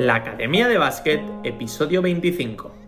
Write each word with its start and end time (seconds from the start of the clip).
La 0.00 0.14
Academia 0.14 0.66
de 0.66 0.78
Básquet, 0.78 1.20
episodio 1.44 2.00
25. 2.00 2.79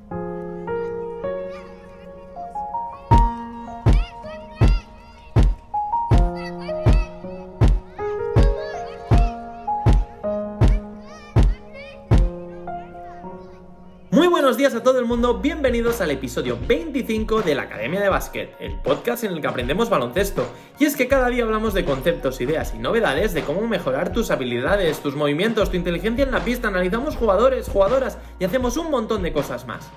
Bienvenidos 15.30 16.00
al 16.00 16.10
episodio 16.10 16.58
25 16.66 17.42
de 17.42 17.54
la 17.54 17.62
Academia 17.62 18.00
de 18.00 18.08
Básquet, 18.08 18.56
el 18.58 18.74
podcast 18.74 19.22
en 19.22 19.32
el 19.32 19.40
que 19.40 19.46
aprendemos 19.46 19.88
baloncesto. 19.88 20.44
Y 20.80 20.84
es 20.84 20.96
que 20.96 21.06
cada 21.06 21.28
día 21.28 21.44
hablamos 21.44 21.74
de 21.74 21.84
conceptos, 21.84 22.40
ideas 22.40 22.74
y 22.74 22.80
novedades 22.80 23.32
de 23.32 23.42
cómo 23.42 23.68
mejorar 23.68 24.12
tus 24.12 24.32
habilidades, 24.32 24.98
tus 24.98 25.14
movimientos, 25.14 25.70
tu 25.70 25.76
inteligencia 25.76 26.24
en 26.24 26.32
la 26.32 26.44
pista, 26.44 26.68
analizamos 26.68 27.16
jugadores, 27.16 27.68
jugadoras 27.68 28.18
y 28.40 28.44
hacemos 28.44 28.76
un 28.76 28.90
montón 28.90 29.22
de 29.22 29.32
cosas 29.32 29.64
más. 29.64 29.88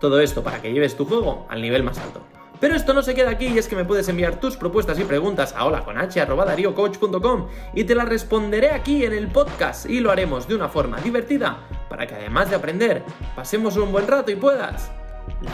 Todo 0.00 0.20
esto 0.20 0.42
para 0.42 0.60
que 0.60 0.72
lleves 0.72 0.96
tu 0.96 1.04
juego 1.04 1.46
al 1.48 1.62
nivel 1.62 1.84
más 1.84 1.98
alto. 1.98 2.41
Pero 2.62 2.76
esto 2.76 2.94
no 2.94 3.02
se 3.02 3.16
queda 3.16 3.30
aquí 3.30 3.46
y 3.48 3.58
es 3.58 3.66
que 3.66 3.74
me 3.74 3.84
puedes 3.84 4.08
enviar 4.08 4.38
tus 4.38 4.56
propuestas 4.56 4.96
y 5.00 5.02
preguntas 5.02 5.52
a 5.56 5.64
holaconh.com 5.64 7.48
y 7.74 7.82
te 7.82 7.96
las 7.96 8.08
responderé 8.08 8.70
aquí 8.70 9.04
en 9.04 9.12
el 9.12 9.26
podcast 9.26 9.90
y 9.90 9.98
lo 9.98 10.12
haremos 10.12 10.46
de 10.46 10.54
una 10.54 10.68
forma 10.68 11.00
divertida 11.00 11.58
para 11.88 12.06
que 12.06 12.14
además 12.14 12.50
de 12.50 12.54
aprender, 12.54 13.02
pasemos 13.34 13.76
un 13.76 13.90
buen 13.90 14.06
rato 14.06 14.30
y 14.30 14.36
puedas 14.36 14.92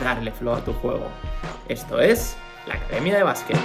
darle 0.02 0.32
flow 0.32 0.56
a 0.56 0.60
tu 0.62 0.74
juego. 0.74 1.06
Esto 1.66 1.98
es 1.98 2.36
la 2.66 2.74
Academia 2.74 3.16
de 3.16 3.22
Básquet. 3.22 3.56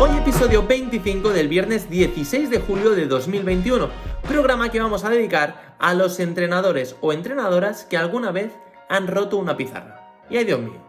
Hoy 0.00 0.16
episodio 0.16 0.66
25 0.66 1.28
del 1.28 1.46
viernes 1.46 1.88
16 1.88 2.50
de 2.50 2.58
julio 2.58 2.90
de 2.90 3.06
2021, 3.06 3.88
programa 4.30 4.70
que 4.70 4.78
vamos 4.78 5.04
a 5.04 5.10
dedicar 5.10 5.74
a 5.80 5.92
los 5.92 6.20
entrenadores 6.20 6.94
o 7.00 7.12
entrenadoras 7.12 7.84
que 7.84 7.96
alguna 7.96 8.30
vez 8.30 8.52
han 8.88 9.08
roto 9.08 9.36
una 9.36 9.56
pizarra. 9.56 10.22
Y 10.30 10.36
ay 10.36 10.44
Dios 10.44 10.60
mío, 10.60 10.80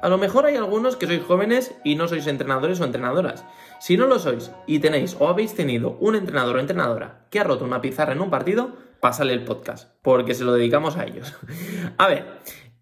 a 0.00 0.08
lo 0.08 0.16
mejor 0.16 0.46
hay 0.46 0.56
algunos 0.56 0.96
que 0.96 1.06
sois 1.06 1.22
jóvenes 1.22 1.74
y 1.84 1.96
no 1.96 2.08
sois 2.08 2.26
entrenadores 2.26 2.80
o 2.80 2.86
entrenadoras. 2.86 3.44
Si 3.78 3.98
no 3.98 4.06
lo 4.06 4.18
sois 4.18 4.52
y 4.66 4.78
tenéis 4.78 5.18
o 5.18 5.28
habéis 5.28 5.54
tenido 5.54 5.98
un 6.00 6.16
entrenador 6.16 6.56
o 6.56 6.60
entrenadora 6.60 7.26
que 7.28 7.38
ha 7.38 7.44
roto 7.44 7.66
una 7.66 7.82
pizarra 7.82 8.14
en 8.14 8.22
un 8.22 8.30
partido, 8.30 8.72
pásale 9.00 9.34
el 9.34 9.44
podcast, 9.44 9.90
porque 10.00 10.32
se 10.32 10.44
lo 10.44 10.54
dedicamos 10.54 10.96
a 10.96 11.04
ellos. 11.04 11.36
a 11.98 12.08
ver, 12.08 12.24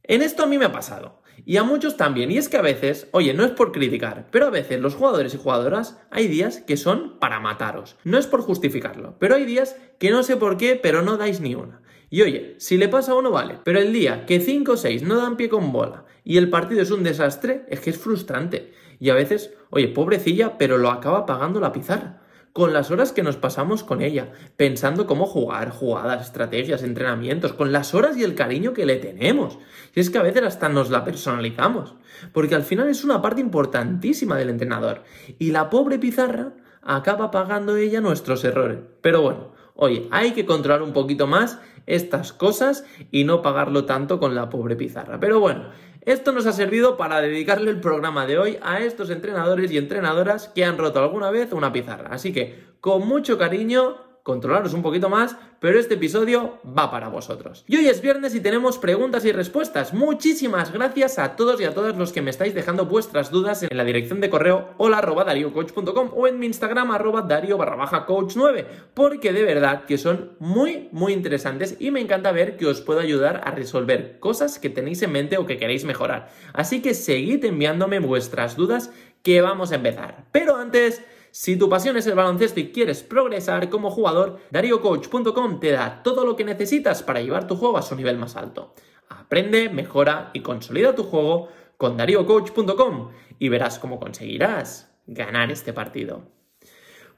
en 0.04 0.22
esto 0.22 0.44
a 0.44 0.46
mí 0.46 0.56
me 0.56 0.66
ha 0.66 0.72
pasado. 0.72 1.20
Y 1.44 1.56
a 1.58 1.62
muchos 1.62 1.96
también. 1.96 2.30
Y 2.30 2.38
es 2.38 2.48
que 2.48 2.56
a 2.56 2.62
veces, 2.62 3.08
oye, 3.12 3.34
no 3.34 3.44
es 3.44 3.52
por 3.52 3.72
criticar, 3.72 4.28
pero 4.30 4.46
a 4.46 4.50
veces 4.50 4.80
los 4.80 4.94
jugadores 4.94 5.34
y 5.34 5.38
jugadoras 5.38 6.00
hay 6.10 6.28
días 6.28 6.60
que 6.60 6.76
son 6.76 7.18
para 7.18 7.40
mataros. 7.40 7.96
No 8.04 8.18
es 8.18 8.26
por 8.26 8.42
justificarlo, 8.42 9.16
pero 9.18 9.34
hay 9.34 9.44
días 9.44 9.76
que 9.98 10.10
no 10.10 10.22
sé 10.22 10.36
por 10.36 10.56
qué, 10.56 10.76
pero 10.76 11.02
no 11.02 11.16
dais 11.16 11.40
ni 11.40 11.54
una. 11.54 11.82
Y 12.08 12.22
oye, 12.22 12.54
si 12.58 12.76
le 12.76 12.88
pasa 12.88 13.12
a 13.12 13.16
uno 13.16 13.30
vale, 13.30 13.58
pero 13.64 13.80
el 13.80 13.92
día 13.92 14.26
que 14.26 14.40
5 14.40 14.72
o 14.72 14.76
6 14.76 15.02
no 15.02 15.16
dan 15.16 15.36
pie 15.36 15.48
con 15.48 15.72
bola 15.72 16.04
y 16.24 16.38
el 16.38 16.50
partido 16.50 16.82
es 16.82 16.90
un 16.90 17.02
desastre, 17.02 17.66
es 17.68 17.80
que 17.80 17.90
es 17.90 17.98
frustrante. 17.98 18.72
Y 18.98 19.10
a 19.10 19.14
veces, 19.14 19.52
oye, 19.70 19.88
pobrecilla, 19.88 20.56
pero 20.56 20.78
lo 20.78 20.90
acaba 20.90 21.26
pagando 21.26 21.60
la 21.60 21.72
pizarra 21.72 22.22
con 22.56 22.72
las 22.72 22.90
horas 22.90 23.12
que 23.12 23.22
nos 23.22 23.36
pasamos 23.36 23.84
con 23.84 24.00
ella, 24.00 24.32
pensando 24.56 25.06
cómo 25.06 25.26
jugar, 25.26 25.68
jugadas, 25.68 26.24
estrategias, 26.24 26.82
entrenamientos, 26.82 27.52
con 27.52 27.70
las 27.70 27.92
horas 27.92 28.16
y 28.16 28.24
el 28.24 28.34
cariño 28.34 28.72
que 28.72 28.86
le 28.86 28.96
tenemos. 28.96 29.58
Y 29.94 30.00
es 30.00 30.08
que 30.08 30.16
a 30.16 30.22
veces 30.22 30.42
hasta 30.42 30.70
nos 30.70 30.88
la 30.88 31.04
personalizamos, 31.04 31.96
porque 32.32 32.54
al 32.54 32.62
final 32.62 32.88
es 32.88 33.04
una 33.04 33.20
parte 33.20 33.42
importantísima 33.42 34.38
del 34.38 34.48
entrenador. 34.48 35.02
Y 35.38 35.50
la 35.50 35.68
pobre 35.68 35.98
pizarra 35.98 36.54
acaba 36.80 37.30
pagando 37.30 37.76
ella 37.76 38.00
nuestros 38.00 38.42
errores. 38.42 38.78
Pero 39.02 39.20
bueno, 39.20 39.52
oye, 39.74 40.08
hay 40.10 40.32
que 40.32 40.46
controlar 40.46 40.80
un 40.80 40.94
poquito 40.94 41.26
más 41.26 41.60
estas 41.86 42.32
cosas 42.32 42.84
y 43.10 43.24
no 43.24 43.42
pagarlo 43.42 43.84
tanto 43.84 44.18
con 44.18 44.34
la 44.34 44.50
pobre 44.50 44.76
pizarra. 44.76 45.18
Pero 45.20 45.40
bueno, 45.40 45.70
esto 46.02 46.32
nos 46.32 46.46
ha 46.46 46.52
servido 46.52 46.96
para 46.96 47.20
dedicarle 47.20 47.70
el 47.70 47.80
programa 47.80 48.26
de 48.26 48.38
hoy 48.38 48.58
a 48.62 48.80
estos 48.80 49.10
entrenadores 49.10 49.72
y 49.72 49.78
entrenadoras 49.78 50.48
que 50.48 50.64
han 50.64 50.78
roto 50.78 51.00
alguna 51.00 51.30
vez 51.30 51.52
una 51.52 51.72
pizarra. 51.72 52.10
Así 52.12 52.32
que, 52.32 52.64
con 52.80 53.06
mucho 53.08 53.38
cariño, 53.38 53.96
controlaros 54.26 54.74
un 54.74 54.82
poquito 54.82 55.08
más, 55.08 55.36
pero 55.60 55.78
este 55.78 55.94
episodio 55.94 56.58
va 56.76 56.90
para 56.90 57.08
vosotros. 57.08 57.64
Y 57.68 57.76
hoy 57.76 57.86
es 57.86 58.00
viernes 58.00 58.34
y 58.34 58.40
tenemos 58.40 58.76
preguntas 58.76 59.24
y 59.24 59.30
respuestas. 59.30 59.94
Muchísimas 59.94 60.72
gracias 60.72 61.20
a 61.20 61.36
todos 61.36 61.60
y 61.60 61.64
a 61.64 61.72
todas 61.72 61.96
los 61.96 62.12
que 62.12 62.22
me 62.22 62.30
estáis 62.30 62.52
dejando 62.52 62.86
vuestras 62.86 63.30
dudas 63.30 63.62
en 63.62 63.76
la 63.76 63.84
dirección 63.84 64.20
de 64.20 64.28
correo 64.28 64.70
hola 64.78 65.00
o 65.00 66.26
en 66.26 66.40
mi 66.40 66.46
Instagram 66.46 66.90
arroba 66.90 67.22
dario 67.22 67.56
barra 67.56 67.76
baja 67.76 68.04
coach 68.04 68.32
9, 68.34 68.66
porque 68.94 69.32
de 69.32 69.44
verdad 69.44 69.84
que 69.84 69.96
son 69.96 70.32
muy, 70.40 70.88
muy 70.90 71.12
interesantes 71.12 71.76
y 71.78 71.92
me 71.92 72.00
encanta 72.00 72.32
ver 72.32 72.56
que 72.56 72.66
os 72.66 72.80
puedo 72.80 72.98
ayudar 72.98 73.42
a 73.44 73.52
resolver 73.52 74.18
cosas 74.18 74.58
que 74.58 74.70
tenéis 74.70 75.02
en 75.02 75.12
mente 75.12 75.38
o 75.38 75.46
que 75.46 75.56
queréis 75.56 75.84
mejorar. 75.84 76.30
Así 76.52 76.82
que 76.82 76.94
seguid 76.94 77.44
enviándome 77.44 78.00
vuestras 78.00 78.56
dudas 78.56 78.90
que 79.22 79.40
vamos 79.40 79.70
a 79.70 79.76
empezar. 79.76 80.24
Pero 80.32 80.56
antes... 80.56 81.00
Si 81.38 81.58
tu 81.58 81.68
pasión 81.68 81.98
es 81.98 82.06
el 82.06 82.14
baloncesto 82.14 82.60
y 82.60 82.72
quieres 82.72 83.02
progresar 83.02 83.68
como 83.68 83.90
jugador, 83.90 84.40
DarioCoach.com 84.52 85.60
te 85.60 85.70
da 85.70 86.02
todo 86.02 86.24
lo 86.24 86.34
que 86.34 86.46
necesitas 86.46 87.02
para 87.02 87.20
llevar 87.20 87.46
tu 87.46 87.56
juego 87.56 87.76
a 87.76 87.82
su 87.82 87.94
nivel 87.94 88.16
más 88.16 88.36
alto. 88.36 88.72
Aprende, 89.10 89.68
mejora 89.68 90.30
y 90.32 90.40
consolida 90.40 90.94
tu 90.94 91.02
juego 91.02 91.50
con 91.76 91.98
DarioCoach.com 91.98 93.10
y 93.38 93.50
verás 93.50 93.78
cómo 93.78 94.00
conseguirás 94.00 94.90
ganar 95.06 95.50
este 95.50 95.74
partido. 95.74 96.22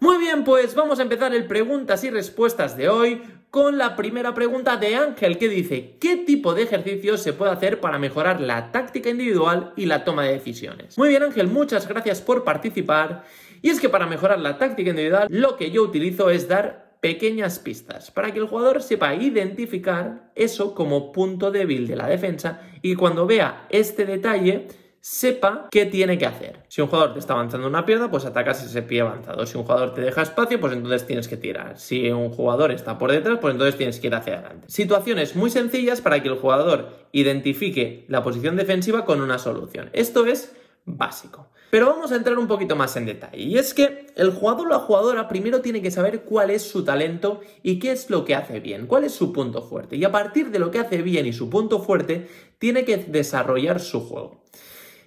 Muy 0.00 0.18
bien, 0.18 0.44
pues 0.44 0.76
vamos 0.76 1.00
a 1.00 1.02
empezar 1.02 1.34
el 1.34 1.48
preguntas 1.48 2.04
y 2.04 2.10
respuestas 2.10 2.76
de 2.76 2.88
hoy 2.88 3.20
con 3.50 3.78
la 3.78 3.96
primera 3.96 4.32
pregunta 4.32 4.76
de 4.76 4.94
Ángel 4.94 5.38
que 5.38 5.48
dice 5.48 5.96
¿qué 6.00 6.16
tipo 6.16 6.54
de 6.54 6.62
ejercicios 6.62 7.20
se 7.20 7.32
puede 7.32 7.50
hacer 7.50 7.80
para 7.80 7.98
mejorar 7.98 8.40
la 8.40 8.70
táctica 8.70 9.10
individual 9.10 9.72
y 9.74 9.86
la 9.86 10.04
toma 10.04 10.24
de 10.24 10.34
decisiones? 10.34 10.96
Muy 10.98 11.08
bien 11.08 11.24
Ángel, 11.24 11.48
muchas 11.48 11.88
gracias 11.88 12.20
por 12.20 12.44
participar 12.44 13.24
y 13.60 13.70
es 13.70 13.80
que 13.80 13.88
para 13.88 14.06
mejorar 14.06 14.38
la 14.38 14.56
táctica 14.56 14.90
individual, 14.90 15.26
lo 15.30 15.56
que 15.56 15.72
yo 15.72 15.82
utilizo 15.82 16.30
es 16.30 16.46
dar 16.46 16.96
pequeñas 17.00 17.58
pistas 17.58 18.12
para 18.12 18.32
que 18.32 18.38
el 18.38 18.46
jugador 18.46 18.82
sepa 18.82 19.16
identificar 19.16 20.30
eso 20.36 20.76
como 20.76 21.10
punto 21.10 21.50
débil 21.50 21.88
de 21.88 21.96
la 21.96 22.06
defensa 22.06 22.60
y 22.82 22.94
cuando 22.94 23.26
vea 23.26 23.66
este 23.70 24.04
detalle 24.04 24.68
sepa 25.00 25.68
qué 25.70 25.86
tiene 25.86 26.18
que 26.18 26.26
hacer. 26.26 26.64
Si 26.68 26.80
un 26.80 26.88
jugador 26.88 27.12
te 27.12 27.18
está 27.18 27.34
avanzando 27.34 27.66
una 27.66 27.86
pierna, 27.86 28.10
pues 28.10 28.24
atacas 28.24 28.64
ese 28.64 28.82
pie 28.82 29.00
avanzado. 29.00 29.46
Si 29.46 29.56
un 29.56 29.64
jugador 29.64 29.94
te 29.94 30.00
deja 30.00 30.22
espacio, 30.22 30.60
pues 30.60 30.72
entonces 30.72 31.06
tienes 31.06 31.28
que 31.28 31.36
tirar. 31.36 31.78
Si 31.78 32.10
un 32.10 32.30
jugador 32.30 32.72
está 32.72 32.98
por 32.98 33.12
detrás, 33.12 33.38
pues 33.40 33.52
entonces 33.52 33.76
tienes 33.76 34.00
que 34.00 34.08
ir 34.08 34.14
hacia 34.14 34.34
adelante. 34.34 34.66
Situaciones 34.68 35.36
muy 35.36 35.50
sencillas 35.50 36.00
para 36.00 36.22
que 36.22 36.28
el 36.28 36.36
jugador 36.36 37.08
identifique 37.12 38.04
la 38.08 38.22
posición 38.22 38.56
defensiva 38.56 39.04
con 39.04 39.20
una 39.20 39.38
solución. 39.38 39.90
Esto 39.92 40.26
es 40.26 40.52
básico. 40.84 41.48
Pero 41.70 41.86
vamos 41.86 42.12
a 42.12 42.16
entrar 42.16 42.38
un 42.38 42.48
poquito 42.48 42.76
más 42.76 42.96
en 42.96 43.04
detalle. 43.04 43.42
Y 43.42 43.58
es 43.58 43.74
que 43.74 44.06
el 44.16 44.30
jugador 44.30 44.66
o 44.66 44.70
la 44.70 44.78
jugadora 44.78 45.28
primero 45.28 45.60
tiene 45.60 45.82
que 45.82 45.90
saber 45.90 46.22
cuál 46.22 46.50
es 46.50 46.62
su 46.62 46.82
talento 46.82 47.42
y 47.62 47.78
qué 47.78 47.92
es 47.92 48.08
lo 48.08 48.24
que 48.24 48.34
hace 48.34 48.60
bien, 48.60 48.86
cuál 48.86 49.04
es 49.04 49.12
su 49.12 49.32
punto 49.32 49.62
fuerte. 49.62 49.96
Y 49.96 50.04
a 50.04 50.10
partir 50.10 50.50
de 50.50 50.58
lo 50.58 50.70
que 50.70 50.78
hace 50.78 51.02
bien 51.02 51.26
y 51.26 51.34
su 51.34 51.50
punto 51.50 51.80
fuerte, 51.80 52.26
tiene 52.58 52.86
que 52.86 52.96
desarrollar 52.96 53.80
su 53.80 54.00
juego. 54.00 54.44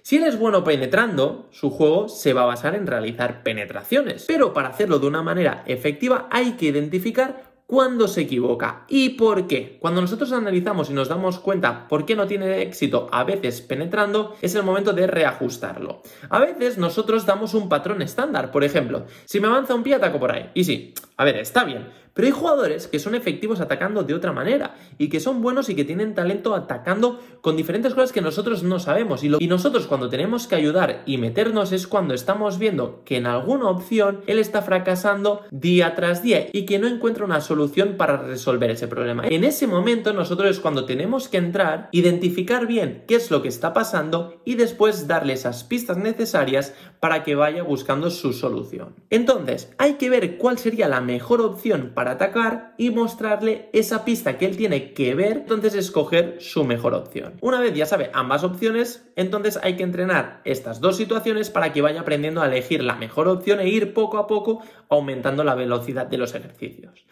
Si 0.02 0.16
él 0.16 0.24
es 0.24 0.36
bueno 0.36 0.64
penetrando, 0.64 1.48
su 1.52 1.70
juego 1.70 2.08
se 2.08 2.32
va 2.32 2.42
a 2.42 2.46
basar 2.46 2.74
en 2.74 2.88
realizar 2.88 3.44
penetraciones. 3.44 4.24
Pero 4.26 4.52
para 4.52 4.68
hacerlo 4.68 4.98
de 4.98 5.06
una 5.06 5.22
manera 5.22 5.62
efectiva 5.66 6.28
hay 6.30 6.52
que 6.52 6.66
identificar 6.66 7.51
cuándo 7.72 8.06
se 8.06 8.20
equivoca 8.20 8.84
y 8.86 9.08
por 9.16 9.46
qué. 9.46 9.78
Cuando 9.80 10.02
nosotros 10.02 10.30
analizamos 10.32 10.90
y 10.90 10.92
nos 10.92 11.08
damos 11.08 11.38
cuenta 11.38 11.88
por 11.88 12.04
qué 12.04 12.14
no 12.14 12.26
tiene 12.26 12.60
éxito 12.60 13.08
a 13.10 13.24
veces 13.24 13.62
penetrando, 13.62 14.36
es 14.42 14.54
el 14.54 14.62
momento 14.62 14.92
de 14.92 15.06
reajustarlo. 15.06 16.02
A 16.28 16.38
veces 16.38 16.76
nosotros 16.76 17.24
damos 17.24 17.54
un 17.54 17.70
patrón 17.70 18.02
estándar, 18.02 18.50
por 18.50 18.62
ejemplo, 18.62 19.06
si 19.24 19.40
me 19.40 19.46
avanza 19.46 19.74
un 19.74 19.84
pie 19.84 19.94
ataco 19.94 20.20
por 20.20 20.32
ahí. 20.32 20.50
Y 20.52 20.64
sí, 20.64 20.92
a 21.16 21.24
ver, 21.24 21.36
está 21.36 21.64
bien, 21.64 21.86
pero 22.14 22.26
hay 22.26 22.32
jugadores 22.32 22.88
que 22.88 22.98
son 22.98 23.14
efectivos 23.14 23.60
atacando 23.60 24.02
de 24.02 24.14
otra 24.14 24.32
manera 24.32 24.74
y 24.98 25.08
que 25.08 25.20
son 25.20 25.40
buenos 25.40 25.68
y 25.70 25.74
que 25.74 25.84
tienen 25.84 26.14
talento 26.14 26.54
atacando 26.54 27.20
con 27.40 27.56
diferentes 27.56 27.94
cosas 27.94 28.12
que 28.12 28.20
nosotros 28.20 28.62
no 28.62 28.78
sabemos. 28.78 29.24
Y, 29.24 29.30
nosotros 29.52 29.86
cuando 29.86 30.08
tenemos 30.08 30.46
que 30.46 30.54
ayudar 30.54 31.02
y 31.06 31.18
meternos 31.18 31.72
es 31.72 31.86
cuando 31.86 32.14
estamos 32.14 32.58
viendo 32.58 33.02
que 33.04 33.16
en 33.16 33.26
alguna 33.26 33.68
opción 33.68 34.20
él 34.26 34.38
está 34.38 34.62
fracasando 34.62 35.42
día 35.50 35.94
tras 35.94 36.22
día 36.22 36.46
y 36.52 36.64
que 36.64 36.78
no 36.78 36.86
encuentra 36.86 37.24
una 37.24 37.40
solución 37.40 37.61
para 37.96 38.16
resolver 38.16 38.70
ese 38.70 38.88
problema. 38.88 39.26
En 39.28 39.44
ese 39.44 39.66
momento 39.66 40.12
nosotros 40.12 40.50
es 40.50 40.60
cuando 40.60 40.84
tenemos 40.84 41.28
que 41.28 41.36
entrar, 41.36 41.88
identificar 41.92 42.66
bien 42.66 43.04
qué 43.06 43.16
es 43.16 43.30
lo 43.30 43.42
que 43.42 43.48
está 43.48 43.72
pasando 43.72 44.40
y 44.44 44.54
después 44.54 45.06
darle 45.06 45.34
esas 45.34 45.64
pistas 45.64 45.96
necesarias 45.96 46.74
para 47.00 47.22
que 47.22 47.34
vaya 47.34 47.62
buscando 47.62 48.10
su 48.10 48.32
solución. 48.32 48.94
Entonces, 49.10 49.72
hay 49.78 49.94
que 49.94 50.10
ver 50.10 50.38
cuál 50.38 50.58
sería 50.58 50.88
la 50.88 51.00
mejor 51.00 51.40
opción 51.40 51.92
para 51.94 52.12
atacar 52.12 52.74
y 52.78 52.90
mostrarle 52.90 53.68
esa 53.72 54.04
pista 54.04 54.38
que 54.38 54.46
él 54.46 54.56
tiene 54.56 54.92
que 54.92 55.14
ver, 55.14 55.38
entonces 55.38 55.74
escoger 55.74 56.36
su 56.40 56.64
mejor 56.64 56.94
opción. 56.94 57.34
Una 57.40 57.60
vez 57.60 57.74
ya 57.74 57.86
sabe 57.86 58.10
ambas 58.12 58.44
opciones, 58.44 59.08
entonces 59.16 59.58
hay 59.62 59.76
que 59.76 59.82
entrenar 59.82 60.40
estas 60.44 60.80
dos 60.80 60.96
situaciones 60.96 61.50
para 61.50 61.72
que 61.72 61.82
vaya 61.82 62.00
aprendiendo 62.00 62.42
a 62.42 62.46
elegir 62.46 62.82
la 62.82 62.96
mejor 62.96 63.28
opción 63.28 63.60
e 63.60 63.68
ir 63.68 63.94
poco 63.94 64.18
a 64.18 64.26
poco 64.26 64.62
aumentando 64.88 65.44
la 65.44 65.54
velocidad 65.54 66.06
de 66.06 66.18
los 66.18 66.34
ejercicios. 66.34 67.04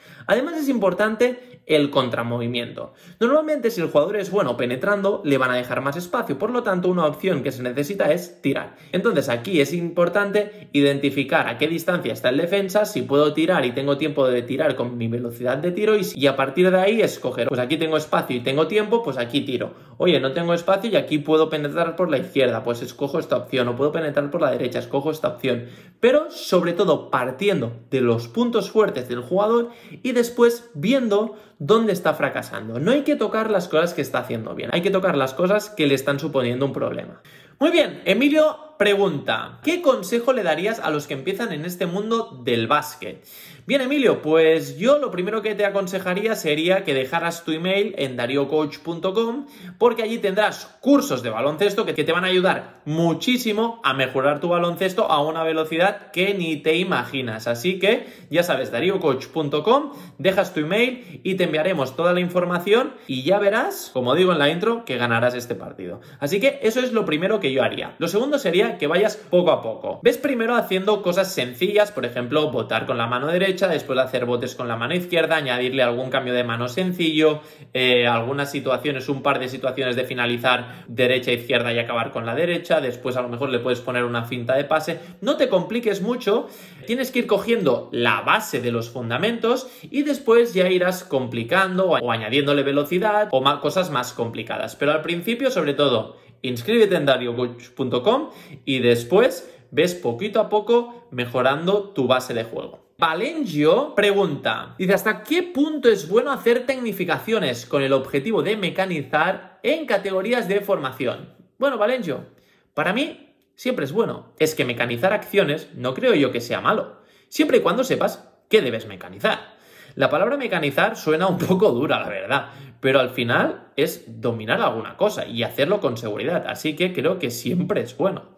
Es 0.48 0.69
importante 0.69 1.50
el 1.66 1.90
contramovimiento. 1.90 2.94
Normalmente 3.20 3.70
si 3.70 3.81
el 3.81 3.88
jugador 3.88 4.16
es 4.16 4.31
bueno 4.31 4.56
penetrando, 4.56 5.22
le 5.25 5.38
van 5.38 5.52
a 5.52 5.56
dejar 5.56 5.81
más 5.82 5.96
espacio, 5.96 6.37
por 6.37 6.50
lo 6.50 6.64
tanto 6.64 6.88
una 6.88 7.06
opción 7.06 7.42
que 7.42 7.52
se 7.52 7.62
necesita 7.62 8.12
es 8.12 8.42
tirar. 8.42 8.76
Entonces 8.90 9.28
aquí 9.28 9.60
es 9.60 9.72
importante 9.72 10.69
identificar 10.72 11.46
a 11.46 11.58
qué 11.58 11.69
distancia 11.69 12.12
está 12.12 12.31
el 12.31 12.38
defensa, 12.38 12.87
si 12.87 13.02
puedo 13.02 13.32
tirar 13.34 13.64
y 13.64 13.72
tengo 13.72 13.98
tiempo 13.98 14.26
de 14.26 14.42
tirar 14.42 14.75
con 14.75 14.98
mi 14.98 15.06
velocidad 15.06 15.58
de 15.58 15.70
tiro 15.70 15.94
y, 15.96 16.26
a 16.26 16.37
partir 16.37 16.70
de 16.70 16.81
ahí 16.81 17.02
escoger, 17.02 17.48
pues 17.48 17.60
aquí 17.60 17.76
tengo 17.76 17.96
espacio 17.96 18.37
y 18.37 18.40
tengo 18.40 18.66
tiempo, 18.66 19.02
pues 19.02 19.16
aquí 19.16 19.42
tiro. 19.42 19.75
Oye, 19.98 20.19
no 20.19 20.32
tengo 20.32 20.54
espacio 20.54 20.90
y 20.90 20.96
aquí 20.96 21.19
puedo 21.19 21.50
penetrar 21.50 21.94
por 21.94 22.10
la 22.10 22.19
izquierda, 22.19 22.64
pues 22.64 22.82
escojo 22.82 23.19
esta 23.19 23.37
opción, 23.37 23.69
o 23.69 23.76
puedo 23.76 23.92
penetrar 23.92 24.31
por 24.31 24.40
la 24.40 24.50
derecha, 24.50 24.78
escojo 24.78 25.10
esta 25.10 25.28
opción. 25.28 25.66
Pero 26.00 26.31
sobre 26.31 26.72
todo 26.72 27.10
partiendo 27.10 27.72
de 27.90 28.00
los 28.00 28.26
puntos 28.26 28.70
fuertes 28.70 29.08
del 29.08 29.20
jugador 29.20 29.70
y 30.02 30.12
después 30.20 30.70
viendo 30.75 31.37
dónde 31.58 31.93
está 31.93 32.14
fracasando. 32.14 32.78
No 32.78 32.90
hay 32.90 33.02
que 33.02 33.17
tocar 33.17 33.50
las 33.50 33.69
cosas 33.69 33.94
que 33.94 34.02
está 34.02 34.19
haciendo 34.19 34.55
bien, 34.55 34.70
hay 34.72 34.82
que 34.82 34.90
tocar 34.90 35.17
las 35.17 35.34
cosas 35.34 35.70
que 35.70 35.87
le 35.87 35.94
están 35.94 36.19
suponiendo 36.19 36.67
un 36.67 36.72
problema. 36.72 37.20
Muy 37.58 37.70
bien, 37.70 38.02
Emilio 38.05 38.69
pregunta, 38.80 39.60
¿qué 39.62 39.82
consejo 39.82 40.32
le 40.32 40.42
darías 40.42 40.80
a 40.80 40.88
los 40.88 41.06
que 41.06 41.12
empiezan 41.12 41.52
en 41.52 41.66
este 41.66 41.84
mundo 41.84 42.40
del 42.42 42.66
básquet? 42.66 43.22
Bien, 43.66 43.82
Emilio, 43.82 44.22
pues 44.22 44.78
yo 44.78 44.98
lo 44.98 45.10
primero 45.10 45.42
que 45.42 45.54
te 45.54 45.66
aconsejaría 45.66 46.34
sería 46.34 46.82
que 46.82 46.94
dejaras 46.94 47.44
tu 47.44 47.52
email 47.52 47.94
en 47.98 48.16
dariocoach.com 48.16 49.46
porque 49.76 50.02
allí 50.02 50.16
tendrás 50.16 50.78
cursos 50.80 51.22
de 51.22 51.28
baloncesto 51.28 51.84
que 51.84 51.92
te 51.92 52.10
van 52.10 52.24
a 52.24 52.28
ayudar 52.28 52.80
muchísimo 52.86 53.80
a 53.84 53.92
mejorar 53.92 54.40
tu 54.40 54.48
baloncesto 54.48 55.10
a 55.10 55.22
una 55.22 55.44
velocidad 55.44 56.10
que 56.10 56.32
ni 56.32 56.56
te 56.56 56.76
imaginas. 56.76 57.46
Así 57.46 57.78
que 57.78 58.06
ya 58.30 58.42
sabes, 58.42 58.72
dariocoach.com, 58.72 59.92
dejas 60.16 60.54
tu 60.54 60.60
email 60.60 61.20
y 61.22 61.34
te 61.34 61.44
enviaremos 61.44 61.96
toda 61.96 62.14
la 62.14 62.20
información 62.20 62.94
y 63.06 63.24
ya 63.24 63.38
verás, 63.38 63.90
como 63.92 64.14
digo 64.14 64.32
en 64.32 64.38
la 64.38 64.48
intro, 64.48 64.86
que 64.86 64.96
ganarás 64.96 65.34
este 65.34 65.54
partido. 65.54 66.00
Así 66.18 66.40
que 66.40 66.60
eso 66.62 66.80
es 66.80 66.92
lo 66.92 67.04
primero 67.04 67.40
que 67.40 67.52
yo 67.52 67.62
haría. 67.62 67.94
Lo 67.98 68.08
segundo 68.08 68.38
sería 68.38 68.69
que 68.78 68.87
vayas 68.87 69.17
poco 69.17 69.50
a 69.50 69.62
poco. 69.62 70.00
Ves 70.02 70.19
primero 70.19 70.55
haciendo 70.55 71.02
cosas 71.02 71.32
sencillas, 71.32 71.93
por 71.93 72.05
ejemplo, 72.05 72.50
botar 72.50 72.87
con 72.87 72.99
la 72.99 73.06
mano 73.06 73.26
derecha, 73.26 73.69
después 73.69 73.96
de 73.96 74.02
hacer 74.02 74.26
botes 74.26 74.55
con 74.55 74.69
la 74.69 74.76
mano 74.76 74.94
izquierda, 74.94 75.37
añadirle 75.37 75.82
algún 75.82 76.11
cambio 76.11 76.34
de 76.34 76.44
mano 76.44 76.69
sencillo, 76.69 77.40
eh, 77.75 78.06
algunas 78.06 78.50
situaciones, 78.50 79.08
un 79.08 79.22
par 79.22 79.38
de 79.38 79.49
situaciones 79.49 79.96
de 79.96 80.05
finalizar 80.05 80.84
derecha, 80.88 81.32
izquierda 81.32 81.72
y 81.72 81.78
acabar 81.78 82.12
con 82.12 82.26
la 82.26 82.34
derecha, 82.34 82.81
después 82.81 83.17
a 83.17 83.22
lo 83.22 83.28
mejor 83.28 83.50
le 83.50 83.58
puedes 83.58 83.81
poner 83.81 84.05
una 84.05 84.26
cinta 84.26 84.55
de 84.55 84.64
pase. 84.64 84.99
No 85.20 85.37
te 85.37 85.49
compliques 85.49 86.02
mucho, 86.02 86.49
tienes 86.87 87.11
que 87.11 87.20
ir 87.20 87.26
cogiendo 87.26 87.88
la 87.93 88.23
base 88.23 88.61
de 88.61 88.73
los 88.73 88.90
fundamentos 88.90 89.69
y 89.82 90.02
después 90.02 90.55
ya 90.55 90.69
irás 90.69 91.05
complicando 91.05 91.90
o 91.90 92.11
añadiéndole 92.11 92.62
velocidad 92.62 93.28
o 93.31 93.61
cosas 93.61 93.90
más 93.90 94.12
complicadas. 94.12 94.76
Pero 94.76 94.93
al 94.93 95.02
principio, 95.02 95.50
sobre 95.50 95.75
todo, 95.75 96.16
inscríbete 96.42 96.96
en 96.96 97.06
dariocoach.com 97.06 98.31
y 98.64 98.78
después 98.81 99.50
ves 99.70 99.94
poquito 99.94 100.40
a 100.40 100.48
poco 100.48 101.06
mejorando 101.10 101.90
tu 101.90 102.06
base 102.06 102.34
de 102.34 102.44
juego. 102.44 102.90
Valengio 102.98 103.94
pregunta, 103.94 104.75
dice, 104.78 104.92
¿hasta 104.92 105.22
qué 105.22 105.42
punto 105.42 105.88
es 105.88 106.06
bueno 106.06 106.31
hacer 106.32 106.66
tecnificaciones 106.66 107.64
con 107.64 107.82
el 107.82 107.94
objetivo 107.94 108.42
de 108.42 108.58
mecanizar 108.58 109.58
en 109.62 109.87
categorías 109.87 110.48
de 110.48 110.60
formación? 110.60 111.34
Bueno, 111.58 111.78
Valengio, 111.78 112.26
para 112.75 112.92
mí 112.92 113.34
siempre 113.54 113.87
es 113.87 113.92
bueno. 113.92 114.32
Es 114.38 114.54
que 114.54 114.66
mecanizar 114.66 115.12
acciones 115.12 115.69
no 115.75 115.94
creo 115.94 116.14
yo 116.14 116.31
que 116.31 116.42
sea 116.42 116.60
malo, 116.60 117.00
siempre 117.28 117.58
y 117.58 117.60
cuando 117.60 117.84
sepas 117.84 118.28
qué 118.50 118.60
debes 118.60 118.87
mecanizar. 118.87 119.56
La 119.94 120.10
palabra 120.10 120.37
mecanizar 120.37 120.96
suena 120.96 121.26
un 121.26 121.38
poco 121.38 121.70
dura, 121.70 122.00
la 122.00 122.08
verdad, 122.08 122.46
pero 122.81 123.00
al 123.00 123.10
final 123.10 123.69
es 123.76 124.04
dominar 124.20 124.60
alguna 124.60 124.96
cosa 124.96 125.26
y 125.26 125.42
hacerlo 125.42 125.81
con 125.81 125.96
seguridad, 125.96 126.46
así 126.46 126.76
que 126.76 126.92
creo 126.92 127.19
que 127.19 127.31
siempre 127.31 127.82
es 127.82 127.96
bueno. 127.96 128.37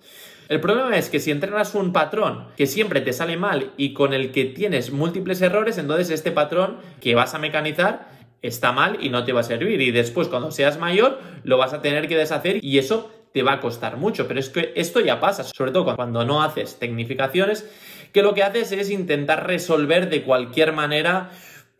El 0.49 0.61
problema 0.61 0.97
es 0.97 1.09
que 1.09 1.21
si 1.21 1.31
entrenas 1.31 1.75
un 1.75 1.93
patrón 1.93 2.49
que 2.57 2.67
siempre 2.67 3.01
te 3.01 3.13
sale 3.13 3.37
mal 3.37 3.73
y 3.77 3.95
con 3.95 4.13
el 4.13 4.33
que 4.33 4.45
tienes 4.45 4.91
múltiples 4.91 5.41
errores, 5.41 5.79
entonces 5.79 6.11
este 6.11 6.31
patrón 6.31 6.77
que 7.01 7.15
vas 7.15 7.35
a 7.35 7.39
mecanizar 7.39 8.11
está 8.43 8.73
mal 8.73 8.99
y 9.01 9.09
no 9.09 9.25
te 9.25 9.33
va 9.33 9.41
a 9.41 9.45
servir. 9.45 9.81
Y 9.81 9.93
después, 9.93 10.29
cuando 10.29 10.51
seas 10.51 10.79
mayor, 10.79 11.21
lo 11.45 11.57
vas 11.59 11.73
a 11.73 11.81
tener 11.81 12.09
que 12.09 12.17
deshacer 12.17 12.63
y 12.63 12.79
eso 12.79 13.11
te 13.33 13.43
va 13.43 13.55
a 13.55 13.61
costar 13.61 13.97
mucho. 13.97 14.29
Pero 14.29 14.41
es 14.41 14.49
que 14.49 14.73
esto 14.77 15.01
ya 15.01 15.21
pasa, 15.21 15.45
sobre 15.45 15.73
todo 15.73 15.97
cuando 15.97 16.25
no 16.25 16.43
haces 16.43 16.79
tecnificaciones, 16.79 17.69
que 18.13 18.23
lo 18.23 18.35
que 18.35 18.43
haces 18.43 18.73
es 18.73 18.91
intentar 18.91 19.47
resolver 19.47 20.11
de 20.11 20.23
cualquier 20.23 20.73
manera 20.73 21.31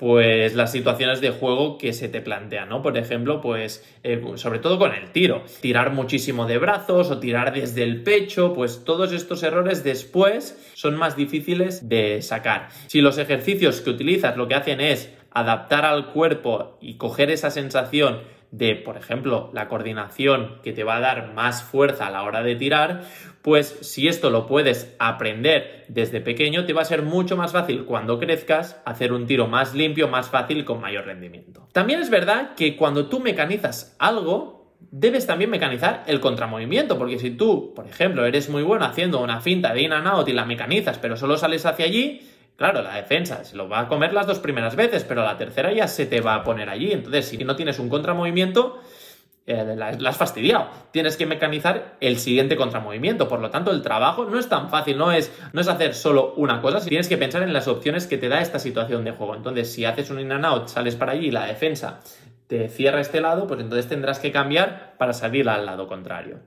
pues 0.03 0.55
las 0.55 0.73
situaciones 0.73 1.21
de 1.21 1.31
juego 1.31 1.79
que 1.79 1.93
se 1.93 2.09
te 2.09 2.21
plantean, 2.21 2.69
¿no? 2.69 2.83
Por 2.83 2.99
ejemplo, 2.99 3.41
pues 3.41 3.89
eh, 4.03 4.21
sobre 4.35 4.59
todo 4.59 4.77
con 4.77 4.93
el 4.93 5.13
tiro, 5.13 5.45
tirar 5.61 5.93
muchísimo 5.93 6.47
de 6.47 6.59
brazos 6.59 7.09
o 7.13 7.21
tirar 7.21 7.55
desde 7.55 7.85
el 7.85 8.03
pecho, 8.03 8.53
pues 8.53 8.83
todos 8.85 9.13
estos 9.13 9.45
errores 9.45 9.85
después 9.85 10.61
son 10.75 10.97
más 10.97 11.15
difíciles 11.15 11.89
de 11.89 12.21
sacar. 12.21 12.71
Si 12.89 13.01
los 13.01 13.17
ejercicios 13.17 13.81
que 13.81 13.91
utilizas 13.91 14.37
lo 14.37 14.49
que 14.49 14.57
hacen 14.57 14.81
es 14.81 15.13
adaptar 15.31 15.85
al 15.85 16.07
cuerpo 16.09 16.79
y 16.81 16.95
coger 16.95 17.31
esa 17.31 17.53
sensación 17.53 18.23
de, 18.53 18.77
por 18.77 18.99
ejemplo, 18.99 19.51
la 19.55 19.67
coordinación 19.67 20.61
que 20.63 20.73
te 20.73 20.85
va 20.85 20.97
a 20.97 21.01
dar 21.01 21.33
más 21.33 21.63
fuerza 21.63 22.07
a 22.07 22.11
la 22.11 22.23
hora 22.23 22.43
de 22.43 22.55
tirar, 22.55 23.03
pues 23.41 23.79
si 23.81 24.09
esto 24.09 24.29
lo 24.29 24.47
puedes 24.47 24.95
aprender 24.99 25.87
desde 25.89 26.21
pequeño, 26.21 26.67
te 26.67 26.75
va 26.75 26.83
a 26.83 26.85
ser 26.85 27.03
mucho 27.03 27.37
más 27.37 27.53
fácil 27.53 27.87
cuando 27.87 28.21
crezcas 28.21 28.81
hacer 28.85 29.15
un 29.15 29.27
tiro 29.27 29.49
más 29.49 29.75
limpio, 29.75 30.07
más 30.07 30.29
fácil 30.29 30.67
con 30.67 30.83
mayor 30.83 31.07
rendimiento. 31.07 31.67
También 31.73 32.01
es 32.01 32.11
verdad 32.11 32.55
que 32.55 32.77
cuando 32.77 33.07
tú 33.07 33.21
mecanizas 33.21 33.97
algo, 33.99 34.77
debes 34.91 35.27
también 35.27 35.51
mecanizar 35.51 36.03
el 36.07 36.21
contramovimiento, 36.21 36.99
porque 36.99 37.19
si 37.19 37.31
tú, 37.31 37.73
por 37.75 37.87
ejemplo, 37.87 38.27
eres 38.27 38.51
muy 38.51 38.63
bueno 38.63 38.85
haciendo 38.85 39.23
una 39.23 39.41
finta 39.41 39.73
de 39.73 39.81
in 39.81 39.93
and 39.95 40.07
out 40.07 40.29
y 40.29 40.33
la 40.35 40.45
mecanizas, 40.45 40.99
pero 40.99 41.17
solo 41.17 41.39
sales 41.39 41.65
hacia 41.65 41.87
allí, 41.87 42.21
Claro, 42.57 42.83
la 42.83 42.95
defensa 42.95 43.45
se 43.45 43.57
lo 43.57 43.69
va 43.69 43.81
a 43.81 43.89
comer 43.89 44.13
las 44.13 44.27
dos 44.27 44.39
primeras 44.39 44.77
veces, 44.77 45.05
pero 45.05 45.25
la 45.25 45.37
tercera 45.37 45.73
ya 45.73 45.89
se 45.89 46.07
te 46.07 46.21
va 46.21 46.37
a 46.37 46.45
poner 46.45 46.69
allí. 46.69 46.93
Entonces, 46.93 47.27
si 47.27 47.39
no 47.39 47.57
tienes 47.57 47.79
un 47.79 47.89
contramovimiento, 47.89 48.81
eh, 49.45 49.75
la, 49.77 49.89
has 49.89 50.17
fastidiado. 50.17 50.69
Tienes 50.93 51.17
que 51.17 51.27
mecanizar 51.27 51.97
el 52.01 52.19
siguiente 52.19 52.57
contramovimiento. 52.57 53.27
Por 53.27 53.41
lo 53.41 53.51
tanto, 53.51 53.73
el 53.73 53.83
trabajo 53.83 54.25
no 54.25 54.39
es 54.39 54.49
tan 54.49 54.71
fácil, 54.71 54.99
no 54.99 55.11
es, 55.11 55.33
no 55.53 55.61
es 55.61 55.69
hacer 55.69 55.95
solo 55.95 56.35
una 56.37 56.61
cosa, 56.61 56.85
tienes 56.85 57.09
que 57.09 57.19
pensar 57.19 57.43
en 57.43 57.53
las 57.53 57.67
opciones 57.67 58.07
que 58.07 58.19
te 58.19 58.29
da 58.29 58.41
esta 58.41 58.61
situación 58.61 59.05
de 59.05 59.11
juego. 59.11 59.35
Entonces, 59.35 59.73
si 59.73 59.85
haces 59.85 60.11
un 60.11 60.21
in 60.21 60.31
and 60.31 60.45
out, 60.45 60.69
sales 60.69 60.95
para 60.95 61.13
allí 61.13 61.27
y 61.27 61.31
la 61.33 61.47
defensa 61.47 62.01
te 62.47 62.69
cierra 62.69 63.01
este 63.01 63.21
lado, 63.21 63.47
pues 63.47 63.61
entonces 63.61 63.89
tendrás 63.89 64.21
que 64.21 64.31
cambiar 64.31 64.95
para 64.99 65.13
salir 65.13 65.49
al 65.49 65.67
lado 65.67 65.89
contrario. 65.89 66.39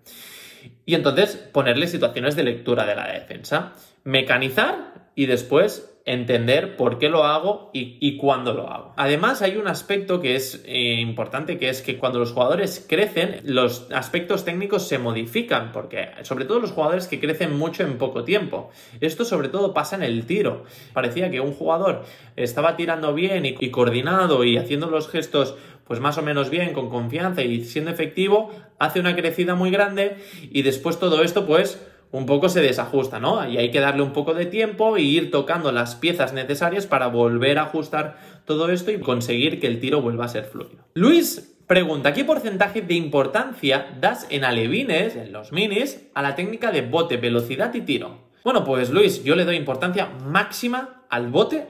Y 0.86 0.96
entonces 0.96 1.36
ponerle 1.36 1.88
situaciones 1.88 2.36
de 2.36 2.44
lectura 2.44 2.86
de 2.86 2.96
la 2.96 3.08
defensa. 3.12 3.74
Mecanizar 4.04 5.10
y 5.16 5.26
después 5.26 5.95
entender 6.06 6.78
por 6.78 7.00
qué 7.00 7.10
lo 7.10 7.24
hago 7.24 7.72
y, 7.74 8.18
cuándo 8.18 8.54
lo 8.54 8.70
hago. 8.70 8.94
Además, 8.96 9.42
hay 9.42 9.58
un 9.58 9.68
aspecto 9.68 10.22
que 10.22 10.36
es 10.36 10.64
eh, 10.68 11.00
importante, 11.00 11.58
que 11.58 11.70
es 11.70 11.82
que 11.82 11.98
cuando 11.98 12.20
los 12.20 12.32
jugadores 12.32 12.86
crecen, 12.88 13.42
los 13.44 13.88
aspectos 13.92 14.46
técnicos 14.46 14.88
se 14.88 15.00
modifican, 15.00 15.72
porque 15.72 16.10
sobre 16.22 16.46
todo 16.46 16.60
los 16.60 16.72
jugadores 16.72 17.08
que 17.08 17.20
crecen 17.20 17.58
mucho 17.58 17.84
en 17.84 17.98
poco 17.98 18.24
tiempo. 18.24 18.70
Esto 19.02 19.26
sobre 19.26 19.50
todo 19.50 19.74
pasa 19.74 19.96
en 19.96 20.04
el 20.04 20.28
tiro. 20.28 20.64
Parecía 20.94 21.32
que 21.32 21.42
un 21.42 21.54
jugador 21.54 22.04
estaba 22.36 22.78
tirando 22.78 23.16
bien 23.16 23.46
y, 23.48 23.56
y 23.60 23.72
coordinado 23.72 24.44
y 24.44 24.58
haciendo 24.58 24.92
los 24.92 25.10
gestos 25.10 25.56
pues 25.88 26.00
más 26.00 26.18
o 26.18 26.24
menos 26.24 26.50
bien, 26.50 26.74
con 26.74 26.90
confianza 26.90 27.44
y 27.44 27.64
siendo 27.64 27.92
efectivo, 27.92 28.52
hace 28.80 29.00
una 29.00 29.16
crecida 29.16 29.54
muy 29.54 29.70
grande 29.70 30.18
y 30.42 30.64
después 30.64 31.00
todo 31.00 31.24
esto 31.24 31.46
pues 31.46 31.80
un 32.16 32.26
poco 32.26 32.50
se 32.50 32.62
desajusta, 32.62 33.20
¿no? 33.20 33.48
Y 33.48 33.58
hay 33.58 33.72
que 33.72 33.80
darle 33.80 34.02
un 34.02 34.14
poco 34.14 34.34
de 34.34 34.46
tiempo 34.46 34.98
e 34.98 35.02
ir 35.02 35.32
tocando 35.32 35.72
las 35.72 35.96
piezas 35.96 36.34
necesarias 36.34 36.88
para 36.88 37.08
volver 37.08 37.60
a 37.60 37.64
ajustar 37.64 38.18
todo 38.46 38.70
esto 38.70 38.92
y 38.92 39.00
conseguir 39.00 39.60
que 39.60 39.68
el 39.68 39.80
tiro 39.80 40.02
vuelva 40.02 40.26
a 40.26 40.30
ser 40.30 40.46
fluido. 40.46 40.86
Luis 40.94 41.58
pregunta, 41.68 42.14
¿qué 42.14 42.24
porcentaje 42.24 42.82
de 42.82 42.94
importancia 42.94 43.88
das 44.00 44.28
en 44.30 44.46
alevines, 44.46 45.16
en 45.16 45.32
los 45.32 45.52
minis, 45.52 46.08
a 46.14 46.22
la 46.22 46.36
técnica 46.36 46.72
de 46.72 46.82
bote, 46.82 47.18
velocidad 47.18 47.74
y 47.74 47.82
tiro? 47.82 48.26
Bueno, 48.44 48.64
pues 48.64 48.92
Luis, 48.92 49.24
yo 49.24 49.36
le 49.36 49.46
doy 49.46 49.56
importancia 49.56 50.08
máxima 50.26 51.04
al 51.10 51.30
bote, 51.30 51.68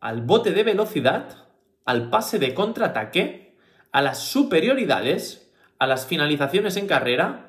al 0.00 0.22
bote 0.22 0.52
de 0.52 0.62
velocidad 0.62 1.46
al 1.86 2.10
pase 2.10 2.38
de 2.38 2.52
contraataque, 2.52 3.54
a 3.92 4.02
las 4.02 4.18
superioridades, 4.18 5.50
a 5.78 5.86
las 5.86 6.04
finalizaciones 6.04 6.76
en 6.76 6.86
carrera 6.86 7.45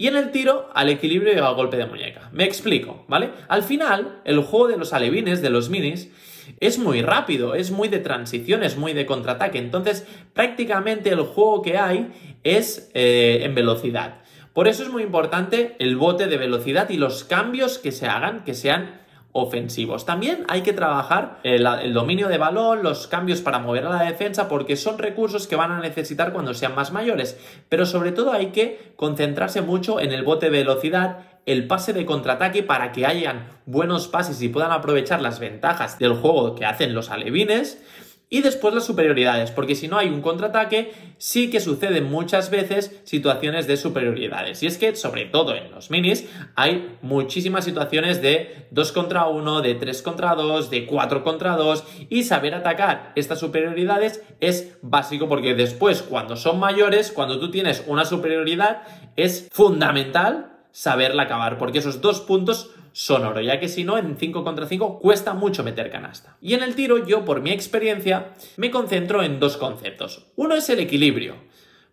y 0.00 0.06
en 0.06 0.16
el 0.16 0.30
tiro 0.30 0.70
al 0.72 0.88
equilibrio 0.88 1.34
y 1.34 1.36
al 1.36 1.54
golpe 1.54 1.76
de 1.76 1.84
muñeca. 1.84 2.30
Me 2.32 2.44
explico, 2.44 3.04
¿vale? 3.06 3.32
Al 3.48 3.62
final, 3.62 4.22
el 4.24 4.40
juego 4.40 4.68
de 4.68 4.78
los 4.78 4.94
alevines, 4.94 5.42
de 5.42 5.50
los 5.50 5.68
minis, 5.68 6.10
es 6.58 6.78
muy 6.78 7.02
rápido, 7.02 7.54
es 7.54 7.70
muy 7.70 7.88
de 7.88 7.98
transición, 7.98 8.62
es 8.62 8.78
muy 8.78 8.94
de 8.94 9.04
contraataque. 9.04 9.58
Entonces, 9.58 10.06
prácticamente 10.32 11.10
el 11.10 11.20
juego 11.20 11.60
que 11.60 11.76
hay 11.76 12.10
es 12.44 12.90
eh, 12.94 13.40
en 13.42 13.54
velocidad. 13.54 14.22
Por 14.54 14.68
eso 14.68 14.84
es 14.84 14.88
muy 14.88 15.02
importante 15.02 15.76
el 15.78 15.98
bote 15.98 16.28
de 16.28 16.38
velocidad 16.38 16.88
y 16.88 16.96
los 16.96 17.24
cambios 17.24 17.76
que 17.76 17.92
se 17.92 18.06
hagan, 18.06 18.42
que 18.44 18.54
sean 18.54 19.02
ofensivos. 19.32 20.06
También 20.06 20.44
hay 20.48 20.62
que 20.62 20.72
trabajar 20.72 21.38
el, 21.44 21.66
el, 21.66 21.94
dominio 21.94 22.28
de 22.28 22.38
balón, 22.38 22.82
los 22.82 23.06
cambios 23.06 23.40
para 23.40 23.58
mover 23.58 23.86
a 23.86 23.90
la 23.90 24.02
defensa, 24.02 24.48
porque 24.48 24.76
son 24.76 24.98
recursos 24.98 25.46
que 25.46 25.56
van 25.56 25.70
a 25.70 25.80
necesitar 25.80 26.32
cuando 26.32 26.54
sean 26.54 26.74
más 26.74 26.92
mayores. 26.92 27.38
Pero 27.68 27.86
sobre 27.86 28.12
todo 28.12 28.32
hay 28.32 28.46
que 28.46 28.92
concentrarse 28.96 29.62
mucho 29.62 30.00
en 30.00 30.12
el 30.12 30.24
bote 30.24 30.46
de 30.46 30.58
velocidad, 30.58 31.18
el 31.46 31.66
pase 31.66 31.92
de 31.92 32.04
contraataque 32.04 32.62
para 32.62 32.92
que 32.92 33.06
hayan 33.06 33.48
buenos 33.66 34.08
pases 34.08 34.42
y 34.42 34.48
puedan 34.48 34.72
aprovechar 34.72 35.22
las 35.22 35.38
ventajas 35.38 35.98
del 35.98 36.14
juego 36.14 36.54
que 36.54 36.66
hacen 36.66 36.94
los 36.94 37.10
alevines 37.10 37.82
y 38.30 38.42
después 38.42 38.72
las 38.72 38.86
superioridades, 38.86 39.50
porque 39.50 39.74
si 39.74 39.88
no 39.88 39.98
hay 39.98 40.08
un 40.08 40.22
contraataque, 40.22 40.92
sí 41.18 41.50
que 41.50 41.58
suceden 41.58 42.04
muchas 42.04 42.48
veces 42.48 43.00
situaciones 43.02 43.66
de 43.66 43.76
superioridades. 43.76 44.62
Y 44.62 44.68
es 44.68 44.78
que, 44.78 44.94
sobre 44.94 45.26
todo 45.26 45.56
en 45.56 45.72
los 45.72 45.90
minis, 45.90 46.28
hay 46.54 46.96
muchísimas 47.02 47.64
situaciones 47.64 48.22
de 48.22 48.68
2 48.70 48.92
contra 48.92 49.26
1, 49.26 49.62
de 49.62 49.74
3 49.74 50.02
contra 50.02 50.36
2, 50.36 50.70
de 50.70 50.86
4 50.86 51.24
contra 51.24 51.56
2, 51.56 51.84
y 52.08 52.22
saber 52.22 52.54
atacar 52.54 53.12
estas 53.16 53.40
superioridades 53.40 54.22
es 54.38 54.78
básico 54.80 55.28
porque 55.28 55.54
después, 55.54 56.02
cuando 56.02 56.36
son 56.36 56.60
mayores, 56.60 57.10
cuando 57.10 57.40
tú 57.40 57.50
tienes 57.50 57.82
una 57.88 58.04
superioridad, 58.04 58.82
es 59.16 59.48
fundamental 59.50 60.59
saberla 60.72 61.24
acabar, 61.24 61.58
porque 61.58 61.78
esos 61.78 62.00
dos 62.00 62.20
puntos 62.20 62.70
sonoro, 62.92 63.40
ya 63.40 63.60
que 63.60 63.68
si 63.68 63.84
no, 63.84 63.98
en 63.98 64.16
5 64.16 64.44
contra 64.44 64.66
5 64.66 64.98
cuesta 64.98 65.34
mucho 65.34 65.62
meter 65.64 65.90
canasta. 65.90 66.36
Y 66.40 66.54
en 66.54 66.62
el 66.62 66.74
tiro, 66.74 67.04
yo, 67.04 67.24
por 67.24 67.40
mi 67.40 67.50
experiencia, 67.50 68.32
me 68.56 68.70
concentro 68.70 69.22
en 69.22 69.40
dos 69.40 69.56
conceptos. 69.56 70.26
Uno 70.36 70.54
es 70.54 70.68
el 70.68 70.80
equilibrio, 70.80 71.34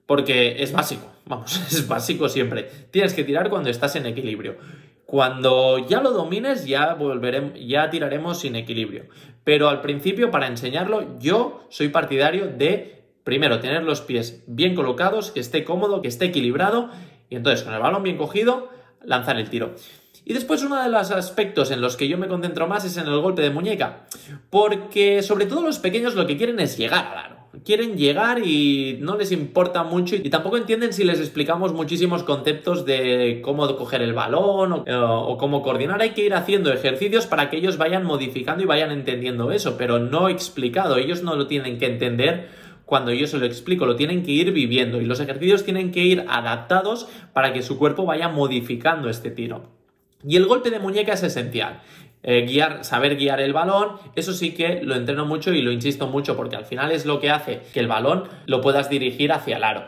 porque 0.05 0.61
es 0.61 0.71
básico, 0.71 1.11
vamos, 1.25 1.55
es 1.71 1.87
básico 1.87 2.29
siempre. 2.29 2.63
Tienes 2.91 3.13
que 3.13 3.23
tirar 3.23 3.49
cuando 3.49 3.69
estás 3.69 3.95
en 3.95 4.05
equilibrio. 4.05 4.57
Cuando 5.05 5.87
ya 5.87 6.01
lo 6.01 6.11
domines, 6.11 6.65
ya 6.65 6.93
volveremos, 6.93 7.53
ya 7.65 7.89
tiraremos 7.89 8.39
sin 8.39 8.57
equilibrio. 8.57 9.05
Pero 9.45 9.69
al 9.69 9.79
principio, 9.79 10.31
para 10.31 10.47
enseñarlo, 10.47 11.17
yo 11.19 11.65
soy 11.69 11.87
partidario 11.87 12.47
de, 12.47 12.96
primero, 13.27 13.59
tener 13.59 13.83
los 13.83 13.99
pies 13.99 14.41
bien 14.47 14.73
colocados, 14.73 15.31
que 15.31 15.41
esté 15.41 15.65
cómodo, 15.65 16.01
que 16.01 16.07
esté 16.07 16.27
equilibrado, 16.27 16.89
y 17.29 17.35
entonces 17.35 17.65
con 17.65 17.73
el 17.73 17.81
balón 17.81 18.01
bien 18.01 18.15
cogido, 18.15 18.69
lanzar 19.03 19.37
el 19.37 19.49
tiro. 19.49 19.75
Y 20.23 20.31
después 20.31 20.63
uno 20.63 20.81
de 20.81 20.87
los 20.87 21.11
aspectos 21.11 21.69
en 21.71 21.81
los 21.81 21.97
que 21.97 22.07
yo 22.07 22.17
me 22.17 22.29
concentro 22.29 22.67
más 22.67 22.85
es 22.85 22.95
en 22.95 23.05
el 23.05 23.19
golpe 23.19 23.41
de 23.41 23.49
muñeca, 23.49 24.05
porque 24.49 25.21
sobre 25.23 25.45
todo 25.45 25.61
los 25.61 25.77
pequeños 25.79 26.15
lo 26.15 26.25
que 26.25 26.37
quieren 26.37 26.61
es 26.61 26.77
llegar 26.77 27.05
al 27.05 27.17
aro. 27.17 27.37
Quieren 27.65 27.97
llegar 27.97 28.39
y 28.45 28.97
no 29.01 29.17
les 29.17 29.33
importa 29.33 29.83
mucho 29.83 30.15
y 30.15 30.29
tampoco 30.29 30.55
entienden 30.55 30.93
si 30.93 31.03
les 31.03 31.19
explicamos 31.19 31.73
muchísimos 31.73 32.23
conceptos 32.23 32.85
de 32.85 33.41
cómo 33.43 33.75
coger 33.75 34.01
el 34.03 34.13
balón 34.13 34.71
o, 34.71 34.83
o, 34.85 35.37
cómo 35.37 35.61
coordinar. 35.63 36.01
Hay 36.01 36.11
que 36.11 36.23
ir 36.23 36.33
haciendo 36.33 36.71
ejercicios 36.71 37.25
para 37.25 37.49
que 37.49 37.57
ellos 37.57 37.77
vayan 37.77 38.05
modificando 38.05 38.63
y 38.63 38.67
vayan 38.67 38.91
entendiendo 38.91 39.51
eso, 39.51 39.75
pero 39.75 39.99
no 39.99 40.29
explicado. 40.29 40.95
Ellos 40.95 41.23
no 41.23 41.35
lo 41.35 41.47
tienen 41.47 41.77
que 41.77 41.87
entender 41.87 42.66
cuando 42.87 43.11
yo 43.11 43.27
se 43.27 43.37
lo 43.37 43.45
explico, 43.45 43.85
lo 43.85 43.97
tienen 43.97 44.23
que 44.23 44.31
ir 44.31 44.53
viviendo 44.53 45.01
y 45.01 45.05
los 45.05 45.19
ejercicios 45.19 45.65
tienen 45.65 45.91
que 45.91 46.05
ir 46.05 46.23
adaptados 46.29 47.09
para 47.33 47.51
que 47.51 47.61
su 47.61 47.77
cuerpo 47.77 48.05
vaya 48.05 48.29
modificando 48.29 49.09
este 49.09 49.29
tiro. 49.29 49.69
Y 50.25 50.37
el 50.37 50.45
golpe 50.45 50.69
de 50.69 50.79
muñeca 50.79 51.11
es 51.11 51.21
esencial. 51.21 51.81
Eh, 52.23 52.45
guiar, 52.47 52.85
saber 52.85 53.17
guiar 53.17 53.41
el 53.41 53.51
balón, 53.51 53.97
eso 54.15 54.31
sí 54.31 54.53
que 54.53 54.81
lo 54.83 54.95
entreno 54.95 55.25
mucho 55.25 55.53
y 55.53 55.61
lo 55.61 55.73
insisto 55.73 56.07
mucho 56.07 56.37
porque 56.37 56.55
al 56.55 56.63
final 56.63 56.93
es 56.93 57.05
lo 57.05 57.19
que 57.19 57.29
hace 57.29 57.61
que 57.73 57.81
el 57.81 57.89
balón 57.89 58.23
lo 58.45 58.61
puedas 58.61 58.89
dirigir 58.89 59.33
hacia 59.33 59.57
el 59.57 59.65
aro. 59.65 59.83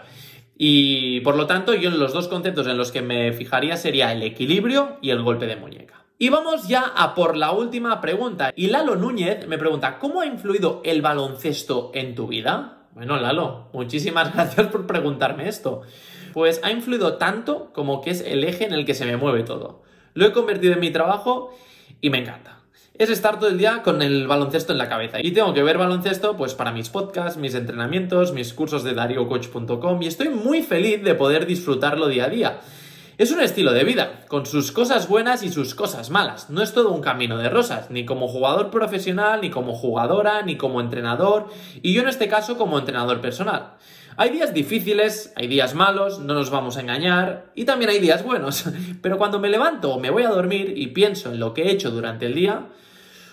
Y 0.58 1.22
por 1.22 1.38
lo 1.38 1.48
tanto, 1.48 1.74
yo 1.74 1.89
los 1.91 2.12
dos 2.12 2.27
conceptos 2.27 2.68
en 2.68 2.77
los 2.77 2.91
que 2.91 3.01
me 3.01 3.32
fijaría 3.32 3.77
sería 3.77 4.12
el 4.12 4.24
equilibrio 4.24 4.98
y 5.01 5.12
el 5.12 5.24
golpe 5.24 5.48
de 5.48 5.56
muñeca. 5.56 6.03
Y 6.18 6.27
vamos 6.27 6.68
ya 6.68 6.84
a 6.98 7.15
por 7.15 7.38
la 7.38 7.53
última 7.53 8.01
pregunta. 8.01 8.51
Y 8.58 8.68
Lalo 8.68 8.98
Núñez 8.98 9.48
me 9.48 9.58
pregunta, 9.58 10.00
¿cómo 10.00 10.20
ha 10.20 10.25
influido 10.25 10.82
el 10.84 11.01
baloncesto 11.01 11.91
en 11.94 12.13
tu 12.13 12.27
vida? 12.27 12.79
Bueno, 13.00 13.15
Lalo, 13.15 13.70
muchísimas 13.72 14.34
gracias 14.34 14.68
por 14.68 14.86
preguntarme 14.86 15.48
esto. 15.48 15.84
Pues 16.34 16.60
ha 16.65 16.72
influido 16.72 17.15
tanto 17.15 17.72
como 17.72 18.01
que 18.01 18.10
es 18.10 18.20
el 18.20 18.44
eje 18.44 18.65
en 18.65 18.74
el 18.74 18.86
que 18.86 18.94
se 18.94 19.06
me 19.06 19.15
mueve 19.15 19.44
todo. 19.44 19.84
Lo 20.15 20.25
he 20.25 20.34
convertido 20.34 20.74
en 20.74 20.82
mi 20.82 20.91
trabajo 20.91 21.58
y 22.01 22.10
me 22.10 22.18
encanta. 22.18 22.60
Es 22.96 23.10
estar 23.10 23.39
todo 23.39 23.50
el 23.50 23.58
día 23.58 23.84
con 23.84 24.01
el 24.01 24.27
baloncesto 24.27 24.74
en 24.74 24.79
la 24.79 24.89
cabeza. 24.89 25.20
Y 25.24 25.32
tengo 25.32 25.53
que 25.53 25.63
ver 25.63 25.77
baloncesto 25.77 26.36
pues 26.36 26.56
para 26.56 26.74
mis 26.74 26.89
podcasts, 26.89 27.39
mis 27.39 27.56
entrenamientos, 27.56 28.34
mis 28.34 28.53
cursos 28.53 28.84
de 28.84 28.94
dariocoach.com 28.94 30.03
y 30.03 30.08
estoy 30.08 30.27
muy 30.27 30.62
feliz 30.62 31.01
de 31.01 31.15
poder 31.15 31.46
disfrutarlo 31.46 32.10
día 32.10 32.25
a 32.25 32.29
día. 32.29 32.60
Es 33.20 33.34
un 33.34 33.42
estilo 33.42 33.74
de 33.74 33.84
vida, 33.84 34.22
con 34.30 34.46
sus 34.46 34.72
cosas 34.72 35.10
buenas 35.10 35.44
y 35.44 35.50
sus 35.50 35.76
cosas 35.76 36.10
malas. 36.10 36.50
No 36.50 36.62
es 36.62 36.72
todo 36.72 36.94
un 36.94 37.02
camino 37.02 37.38
de 37.38 37.50
rosas, 37.50 37.92
ni 37.92 38.06
como 38.06 38.30
jugador 38.30 38.72
profesional, 38.72 39.42
ni 39.42 39.50
como 39.50 39.74
jugadora, 39.74 40.42
ni 40.42 40.56
como 40.56 40.80
entrenador, 40.80 41.50
y 41.82 41.92
yo 41.92 42.02
en 42.02 42.08
este 42.08 42.30
caso 42.30 42.58
como 42.58 42.80
entrenador 42.80 43.20
personal. 43.20 43.74
Hay 44.16 44.30
días 44.30 44.54
difíciles, 44.54 45.34
hay 45.36 45.48
días 45.48 45.76
malos, 45.76 46.20
no 46.20 46.34
nos 46.34 46.50
vamos 46.50 46.78
a 46.78 46.80
engañar, 46.80 47.52
y 47.56 47.66
también 47.66 47.92
hay 47.92 48.00
días 48.00 48.24
buenos. 48.24 48.64
Pero 49.02 49.18
cuando 49.18 49.38
me 49.38 49.50
levanto 49.50 49.96
o 49.96 50.00
me 50.00 50.12
voy 50.12 50.24
a 50.24 50.30
dormir 50.30 50.76
y 50.78 50.88
pienso 50.88 51.30
en 51.30 51.42
lo 51.42 51.54
que 51.54 51.64
he 51.64 51.72
hecho 51.72 51.92
durante 51.92 52.26
el 52.26 52.36
día, 52.36 52.68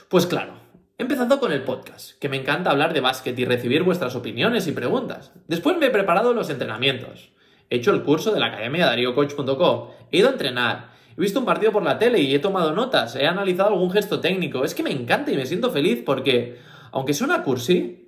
pues 0.08 0.26
claro, 0.26 0.66
Empezando 0.98 1.38
con 1.38 1.52
el 1.52 1.62
podcast, 1.62 2.18
que 2.18 2.30
me 2.30 2.38
encanta 2.38 2.70
hablar 2.70 2.94
de 2.94 3.02
básquet 3.02 3.38
y 3.38 3.44
recibir 3.44 3.82
vuestras 3.82 4.16
opiniones 4.16 4.66
y 4.66 4.72
preguntas. 4.72 5.30
Después 5.46 5.76
me 5.76 5.86
he 5.86 5.90
preparado 5.90 6.32
los 6.32 6.48
entrenamientos. 6.48 7.35
He 7.70 7.76
hecho 7.76 7.92
el 7.92 8.02
curso 8.02 8.32
de 8.32 8.40
la 8.40 8.46
academia 8.46 8.86
dariocoach.com. 8.86 9.88
He 10.10 10.18
ido 10.18 10.28
a 10.28 10.32
entrenar. 10.32 10.90
He 11.16 11.20
visto 11.20 11.40
un 11.40 11.46
partido 11.46 11.72
por 11.72 11.82
la 11.82 11.98
tele 11.98 12.20
y 12.20 12.34
he 12.34 12.38
tomado 12.38 12.72
notas. 12.72 13.16
He 13.16 13.26
analizado 13.26 13.70
algún 13.70 13.90
gesto 13.90 14.20
técnico. 14.20 14.64
Es 14.64 14.74
que 14.74 14.82
me 14.82 14.90
encanta 14.92 15.32
y 15.32 15.36
me 15.36 15.46
siento 15.46 15.70
feliz 15.70 16.02
porque, 16.04 16.58
aunque 16.92 17.14
suena 17.14 17.42
cursi, 17.42 18.06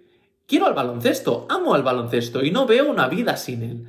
Quiero 0.49 0.65
al 0.65 0.73
baloncesto, 0.73 1.47
amo 1.51 1.75
al 1.75 1.83
baloncesto 1.83 2.43
y 2.43 2.51
no 2.51 2.65
veo 2.65 2.91
una 2.91 3.07
vida 3.07 3.37
sin 3.37 3.63
él. 3.63 3.87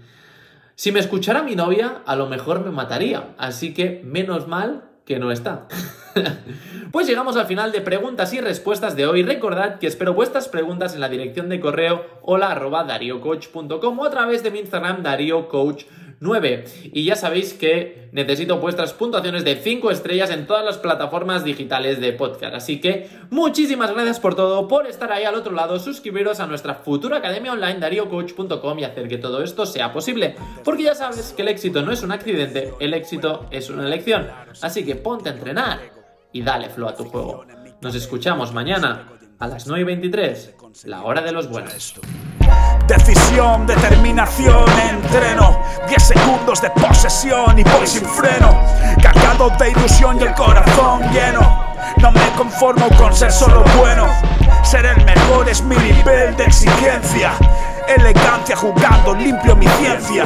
Si 0.76 0.92
me 0.92 1.00
escuchara 1.00 1.42
mi 1.42 1.56
novia, 1.56 2.04
a 2.06 2.18
lo 2.18 2.28
mejor 2.28 2.66
me 2.66 2.70
mataría, 2.70 3.34
así 3.38 3.74
que 3.74 4.02
menos 4.04 4.50
mal 4.50 4.89
que 5.10 5.18
no 5.18 5.32
está. 5.32 5.66
pues 6.92 7.08
llegamos 7.08 7.36
al 7.36 7.48
final 7.48 7.72
de 7.72 7.82
preguntas 7.82 8.32
y 8.32 8.42
respuestas 8.42 8.96
de 8.96 9.08
hoy. 9.08 9.24
Recordad 9.24 9.80
que 9.80 9.88
espero 9.88 10.14
vuestras 10.14 10.48
preguntas 10.48 10.94
en 10.94 11.02
la 11.02 11.10
dirección 11.10 11.50
de 11.50 11.60
correo 11.60 12.06
hola 12.22 12.54
o 13.98 14.06
a 14.06 14.12
través 14.12 14.44
de 14.44 14.52
mi 14.52 14.60
Instagram 14.60 15.02
dariocoach 15.02 15.86
9. 16.20 16.66
Y 16.94 17.06
ya 17.06 17.16
sabéis 17.16 17.54
que 17.54 18.10
necesito 18.12 18.58
vuestras 18.58 18.94
puntuaciones 18.94 19.46
de 19.46 19.56
5 19.56 19.92
estrellas 19.92 20.30
en 20.32 20.48
todas 20.48 20.66
las 20.66 20.78
plataformas 20.78 21.44
digitales 21.44 22.00
de 22.00 22.14
podcast. 22.14 22.56
Así 22.56 22.82
que 22.82 23.10
muchísimas 23.30 23.92
gracias 23.92 24.20
por 24.20 24.36
todo, 24.36 24.68
por 24.68 24.88
estar 24.88 25.12
ahí 25.12 25.24
al 25.24 25.36
otro 25.36 25.54
lado, 25.54 25.80
suscribiros 25.80 26.40
a 26.40 26.48
nuestra 26.48 26.76
futura 26.76 27.18
academia 27.18 27.54
online 27.54 27.80
dariocoach.com 27.80 28.80
y 28.80 28.84
hacer 28.84 29.08
que 29.08 29.18
todo 29.18 29.44
esto 29.44 29.66
sea 29.66 29.94
posible. 29.94 30.36
Porque 30.64 30.84
ya 30.84 30.96
sabes 30.96 31.34
que 31.34 31.42
el 31.42 31.48
éxito 31.48 31.82
no 31.82 31.92
es 31.92 32.04
un 32.04 32.12
accidente, 32.12 32.74
el 32.80 32.94
éxito 32.94 33.46
es 33.52 33.70
una 33.70 33.86
elección. 33.86 34.28
Así 34.62 34.86
que 34.86 34.96
ponte 34.96 35.30
a 35.30 35.34
entrenar 35.34 35.80
y 36.32 36.42
dale 36.42 36.70
flow 36.70 36.90
a 36.90 36.96
tu 36.96 37.06
juego. 37.06 37.46
Nos 37.82 37.96
escuchamos 37.96 38.54
mañana 38.54 39.08
a 39.40 39.48
las 39.48 39.70
9.23, 39.70 40.86
la 40.86 41.04
hora 41.04 41.22
de 41.22 41.32
los 41.32 41.50
buenos. 41.50 41.96
Decisión, 42.90 43.68
determinación, 43.68 44.66
entreno. 44.90 45.62
10 45.88 46.04
segundos 46.04 46.60
de 46.60 46.72
posesión 46.72 47.60
y 47.60 47.64
voy 47.64 47.86
sin 47.86 48.04
freno. 48.04 48.64
Cargado 49.00 49.52
de 49.60 49.70
ilusión 49.70 50.20
y 50.20 50.24
el 50.24 50.34
corazón 50.34 51.04
lleno. 51.12 51.76
No 51.98 52.12
me 52.12 52.28
conformo 52.36 52.90
con 52.98 53.14
ser 53.14 53.32
solo 53.32 53.64
bueno. 53.78 54.08
Ser 54.64 54.88
el 54.88 55.06
mejor 55.06 55.48
es 55.48 55.62
mi 55.62 55.76
nivel 55.76 56.36
de 56.36 56.46
exigencia. 56.46 57.34
Elegancia 57.88 58.56
jugando, 58.56 59.14
limpio 59.14 59.56
mi 59.56 59.68
ciencia. 59.68 60.26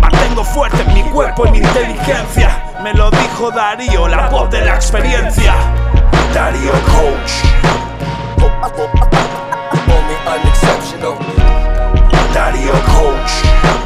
Mantengo 0.00 0.42
fuerte 0.42 0.82
mi 0.92 1.04
cuerpo 1.04 1.46
y 1.46 1.52
mi 1.52 1.58
inteligencia. 1.58 2.64
Me 2.82 2.94
lo 2.94 3.12
dijo 3.12 3.52
Darío, 3.52 4.08
la 4.08 4.28
voz 4.28 4.50
de 4.50 4.64
la 4.64 4.74
experiencia. 4.74 5.54
Darío 6.34 6.72
Coach 6.72 7.46
not 12.36 12.54
your 12.60 12.74
coach. 12.84 13.85